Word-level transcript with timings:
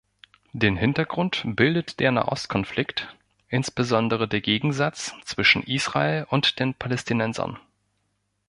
Den 0.53 0.77
Hintergrund 0.77 1.43
bildet 1.45 1.99
der 1.99 2.11
Nahostkonflikt, 2.11 3.15
insbesondere 3.49 4.27
der 4.27 4.41
Gegensatz 4.41 5.13
zwischen 5.25 5.61
Israel 5.61 6.25
und 6.31 6.57
den 6.59 6.73
Palästinensern. 6.73 7.59